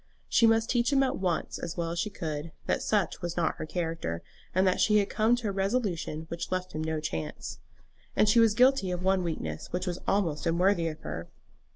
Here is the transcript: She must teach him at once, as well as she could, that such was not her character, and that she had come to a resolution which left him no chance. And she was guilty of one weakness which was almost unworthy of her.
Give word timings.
She 0.27 0.47
must 0.47 0.71
teach 0.71 0.91
him 0.91 1.03
at 1.03 1.17
once, 1.17 1.59
as 1.59 1.77
well 1.77 1.91
as 1.91 1.99
she 1.99 2.09
could, 2.09 2.51
that 2.65 2.81
such 2.81 3.21
was 3.21 3.37
not 3.37 3.57
her 3.57 3.67
character, 3.67 4.23
and 4.51 4.65
that 4.65 4.81
she 4.81 4.97
had 4.97 5.11
come 5.11 5.35
to 5.35 5.49
a 5.49 5.51
resolution 5.51 6.25
which 6.27 6.51
left 6.51 6.71
him 6.73 6.83
no 6.83 6.99
chance. 6.99 7.59
And 8.15 8.27
she 8.27 8.39
was 8.39 8.55
guilty 8.55 8.89
of 8.89 9.03
one 9.03 9.21
weakness 9.21 9.71
which 9.71 9.85
was 9.85 9.99
almost 10.07 10.47
unworthy 10.47 10.87
of 10.87 11.01
her. 11.01 11.29